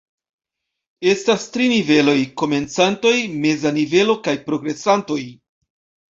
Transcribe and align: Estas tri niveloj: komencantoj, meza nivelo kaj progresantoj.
Estas 1.09 1.43
tri 1.57 1.65
niveloj: 1.73 2.15
komencantoj, 2.41 3.11
meza 3.43 3.73
nivelo 3.75 4.15
kaj 4.29 4.33
progresantoj. 4.47 5.19